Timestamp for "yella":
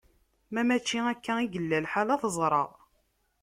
1.53-1.77